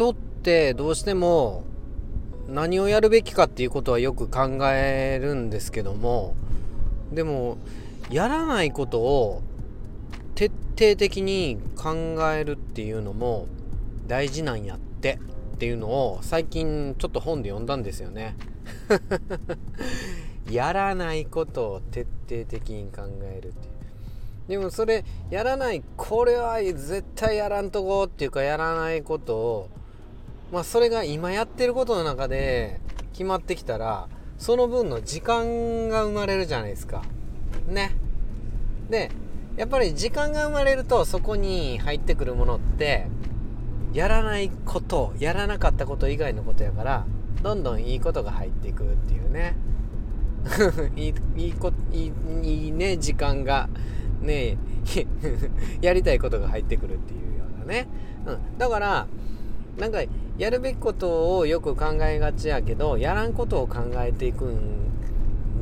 [0.00, 1.62] 人ってどうしても
[2.48, 6.34] 何をやるべきかっていうことはよく考えるんですけども
[7.12, 7.58] でも
[8.10, 9.42] やらないことを
[10.34, 13.46] 徹底的に考えるっていうのも
[14.06, 15.20] 大事なんやって
[15.56, 18.36] っていうのを最近ちょっと本で読んだんですよね。
[20.50, 23.74] やらないことを徹底的に考えるっていう。
[24.48, 29.68] でもそれやらないこれは絶対やらんとこっていうかやらないことを
[30.52, 32.80] まあそれが今やってることの中で
[33.12, 37.02] 決まってきたらその分の時間が生まれるじゃないですか。
[37.68, 37.92] ね。
[38.88, 39.10] で
[39.56, 43.06] やっぱり時間が生まれるとそこに入ってくるものって
[43.92, 47.04] やらないことやらなかったこと以外のことやから
[47.42, 49.56] どんどんいいことが入っていくっていうね。
[50.96, 52.12] いいいいこいい
[52.42, 53.68] いいね時間が
[54.20, 54.56] ね
[55.82, 57.86] やりたいことが入ってくるっていうようなね、
[58.26, 59.06] うん、だから
[59.78, 60.00] なんか
[60.40, 64.54] やるべきことをよく考えがちやけどやらんことを考えていく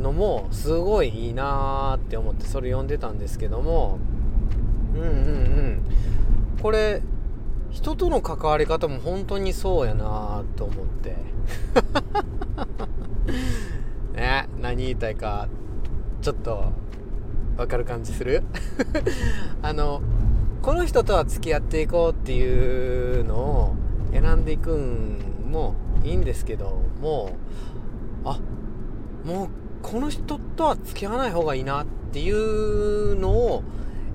[0.01, 3.99] のもすごいいいなーって思ってそれ読んでたんですけども。
[4.95, 5.83] うんうんうん。
[6.63, 7.03] これ
[7.73, 11.17] 人との関わり方も本当にそうやなと思って。
[14.15, 15.49] ね何言いたいか
[16.23, 16.67] ちょっと
[17.57, 18.45] わかる感じする？
[19.61, 20.03] あの
[20.63, 23.75] この人とは付き合っていこうっていうのを
[24.13, 27.37] 選んでいくんもいいんですけども
[28.25, 28.39] あ
[29.25, 29.49] もう
[29.83, 33.63] この人とは付き合わない方がいいなっていうのを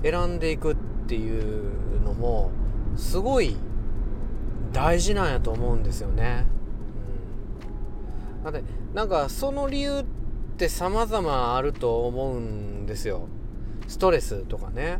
[0.02, 2.50] 選んでいくっていうのも
[2.96, 3.56] すごい
[4.72, 6.44] 大事なんやと思うんですよね。
[8.44, 10.04] うん、だってなんかその理由っ
[10.56, 13.28] て様々あると思うんですよ。
[13.86, 14.98] ストレスとかね、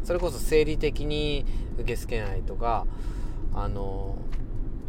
[0.00, 1.44] うん、それこそ生理的に
[1.74, 2.86] 受け付けないとか
[3.54, 4.16] あの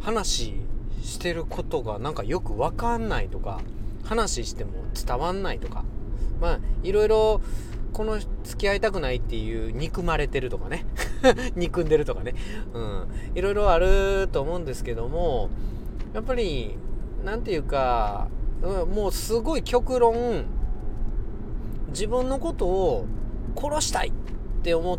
[0.00, 0.54] 話
[1.02, 3.60] してることがなんかよく分かんないとか
[4.04, 5.84] 話しても伝わんないとか
[6.40, 7.40] まあいろいろ
[7.92, 10.84] この付き合いたくないっていう憎まれてるとかね
[11.56, 12.34] 憎んでるとかね
[12.74, 15.48] うんいろいろあると思うんですけども
[16.12, 16.76] やっぱり
[17.24, 18.28] 何て言うか、
[18.62, 20.44] もうすごい極論
[21.88, 23.06] 自分のことを
[23.56, 24.12] 殺したいっ
[24.62, 24.98] て思っ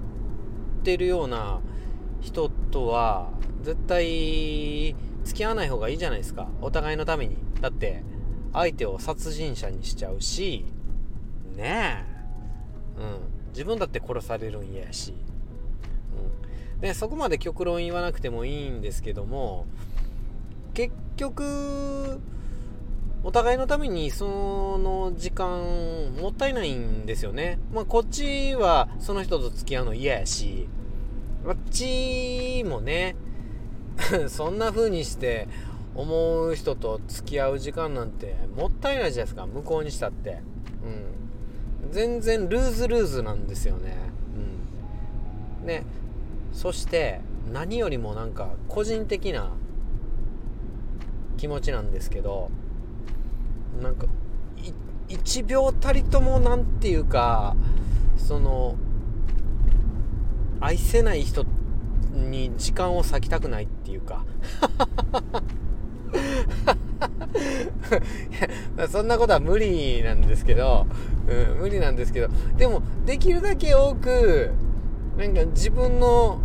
[0.84, 1.62] てるような
[2.22, 3.30] 人とは
[3.64, 6.48] 絶対付き合わない方がいいじゃないですか。
[6.62, 7.38] お互いのために。
[7.62, 8.04] だって
[8.54, 10.66] 相手を殺人者にしちゃうし。
[11.56, 12.06] ね
[12.98, 13.02] え。
[13.02, 13.38] うん。
[13.58, 15.16] 自分だって殺されるんやし、
[16.76, 19.66] うん、でそこまで極論言わなくてもいいんですけども
[20.76, 22.22] 結局
[23.24, 27.58] お互いのためにその時間もったいないんですよね。
[27.74, 30.70] まあこっちはその人と付き合うの嫌やし、
[31.48, 33.16] あっちもね、
[34.28, 35.48] そんな風にして
[35.96, 40.42] 思う人と付き合う時間なんてもったいないじゃないですか向こうにしたって。
[40.84, 41.92] うん。
[41.92, 43.96] 全然ルーズルーズなんですよね。
[45.62, 45.68] うん。
[45.68, 45.86] ね。
[46.52, 47.22] そして
[47.52, 49.52] 何よりもなんか個人的な
[51.38, 52.50] 気持ちなんですけど
[53.82, 54.08] なんか
[55.08, 57.56] 1秒たりとも何て言うか
[58.18, 58.76] その
[60.60, 61.46] 愛せない人
[62.14, 64.26] に時間を割きたくないっていうか。
[68.90, 70.88] そんなことは無理なんですけど、
[71.28, 72.30] うん、無理なんですけど。
[72.58, 74.52] でもできるだけ多く
[75.18, 76.40] なんか自分の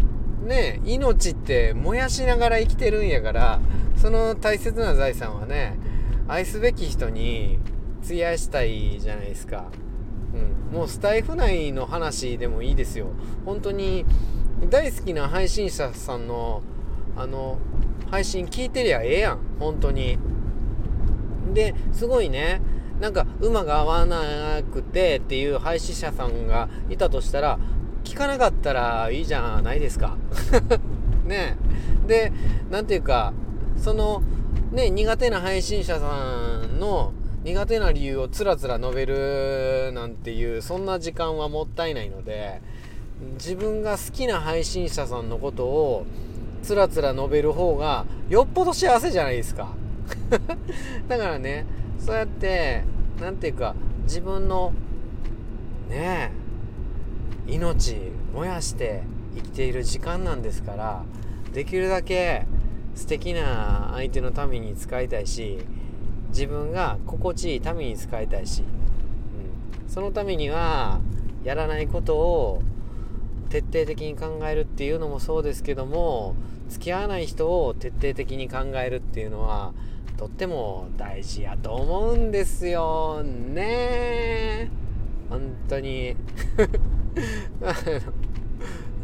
[0.44, 3.60] ね命って燃やしながら生きてるんやから
[3.96, 5.78] その大切な財産はね
[6.26, 7.58] 愛すべき人に
[8.04, 9.66] 費やしたいじゃないですか、
[10.34, 13.08] うん、もうスタイフ内の話でもいいですよ。
[13.44, 14.04] 本当に
[14.70, 16.62] 大好きな配信者さんの
[17.16, 17.58] あの
[18.10, 19.38] 配信聞いてりゃええやん。
[19.58, 20.18] 本当に。
[21.52, 22.60] ですごいね。
[23.00, 27.58] なんか馬が合わなくてっていう配信者さんがいたとしたら
[28.04, 30.16] 聞かなかったらいいじゃないですか。
[31.26, 31.56] ね。
[32.06, 32.32] で
[32.70, 33.32] 何ていうか
[33.76, 34.22] その
[34.70, 37.12] ね苦手な配信者さんの
[37.44, 42.62] 苦手な理由をつらつら述べるなんていうそんな時間はもったいないので
[43.34, 46.06] 自分が好きな配信者さんのことを
[46.62, 49.74] つらつら述べる方がよっぽど幸せじゃないですか。
[51.08, 51.66] だからね
[51.98, 52.84] そうやって
[53.20, 53.74] 何ていうか
[54.04, 54.72] 自分の
[55.88, 56.32] ね
[57.48, 57.96] え命
[58.34, 59.02] 燃やして
[59.34, 61.04] 生きている時間なんですから
[61.52, 62.46] できるだけ
[62.94, 65.58] 素敵な相手のために使いたいし
[66.32, 71.00] 自分が心地いいために使いたいし、うん、そのためには
[71.44, 72.62] やらないことを
[73.50, 76.34] 徹底的に考えるっていうのもそうですけども
[76.68, 79.74] 付き合わない人を徹底的に考えるっていうのは
[80.16, 83.22] とっても大事やと思うんですよ。
[83.24, 84.70] ね。
[85.28, 86.16] 本当に。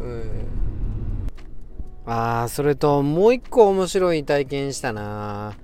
[0.01, 0.47] うん。
[2.07, 5.57] ああそれともう一個面白い体験したな。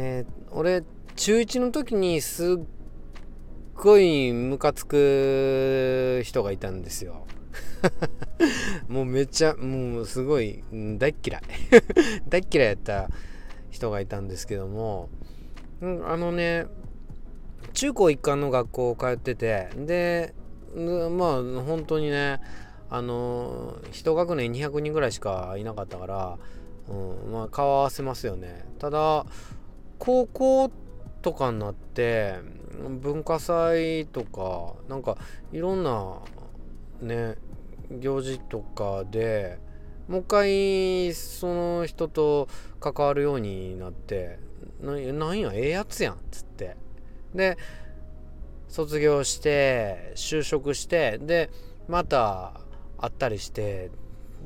[0.00, 0.84] えー、俺
[1.16, 2.64] 中1の時にすっ
[3.74, 7.26] ごいムカつく人がいたんですよ。
[8.86, 11.42] もうめっちゃもうすごい大っ嫌い。
[12.30, 13.10] 大っ嫌いやった
[13.70, 15.08] 人がいたんですけども、
[15.80, 16.66] うん、あのね
[17.72, 20.32] 中高一貫の学校通っててで
[20.76, 22.40] まあ本当にね
[22.88, 26.38] あの1学年200人ぐらいしかいなかったから、
[26.88, 28.64] うん、まあ顔合わせますよね。
[28.78, 29.26] ただ
[29.98, 30.70] 高校
[31.22, 32.34] とかになって
[33.00, 35.16] 文化祭とかなんか
[35.52, 36.18] いろんな
[37.00, 37.36] ね
[37.90, 39.58] 行事とかで
[40.08, 42.48] もう一回その人と
[42.80, 44.38] 関わるようになって
[44.80, 46.76] なんやええやつやんっつって。
[47.34, 47.58] で
[48.68, 51.50] 卒業して就職してで
[51.88, 52.60] また
[52.98, 53.90] 会ったりして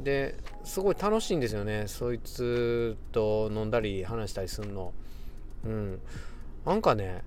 [0.02, 1.84] ですごい楽しいんですよね。
[1.86, 4.92] そいつと飲んだり話したりすんの。
[5.64, 6.00] うん。
[6.64, 7.24] なんかね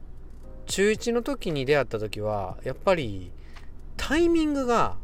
[0.65, 3.31] 中1の時に出会った時はやっぱり
[3.97, 4.97] タイミングが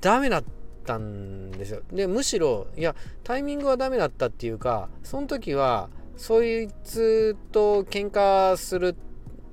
[0.00, 0.44] ダメだっ
[0.84, 1.82] たんですよ。
[1.92, 2.94] でむしろいや
[3.24, 8.96] タイミングはダメだったっていうかその時はそいつと喧嘩する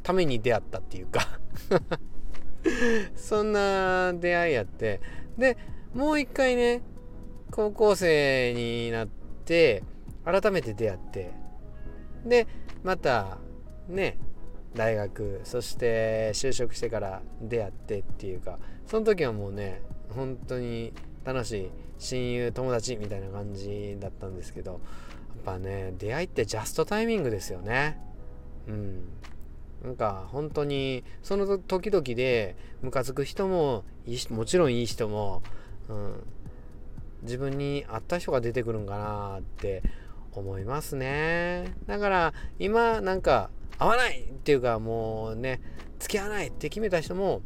[0.01, 1.39] ために出会ったっていうか
[3.15, 5.01] そんな出会いやって。
[5.37, 5.57] で
[5.93, 6.81] もう一回ね
[7.51, 9.07] 高校生になっ
[9.45, 9.83] て
[10.25, 11.31] 改めて出会って
[12.25, 12.47] で
[12.83, 13.37] また
[13.87, 14.17] ね
[14.73, 20.93] 大学そして就職してから出会ってっていうかその時はもうね本当に
[21.23, 24.81] 楽しい親友友達みたいな感じだったんですけどやっ
[25.45, 27.99] ぱね出会いってジャストタイミングですよね。
[28.67, 29.09] うん。
[29.83, 33.83] なんか本当にその時々でムカつく人も
[34.31, 35.43] もちろんいい人も、
[35.89, 36.23] うん、
[37.21, 39.83] 自分に合った人が出てくるんかなって
[40.39, 41.75] 思いますね。
[41.87, 45.61] だから今なんか合わないっていうかもうね
[45.99, 47.41] 付き合わないって決めた人も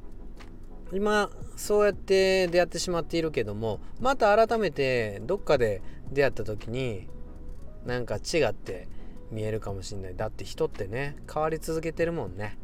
[0.92, 5.82] 今そうやって出会ってしまっているけどもまた改めてどっかで
[6.12, 7.08] 出会った時に
[7.86, 8.88] なんか違って
[9.32, 10.16] 見えるかもしんない。
[10.16, 12.58] だって人ってね変わり続けてるもんね。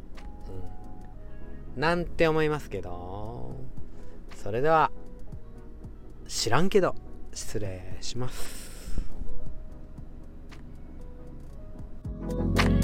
[1.76, 1.82] うん。
[1.82, 3.56] なんて思いますけど。
[4.36, 4.92] それでは
[6.28, 6.94] 知らんけど
[7.34, 8.65] 失礼します。
[12.28, 12.75] Bye.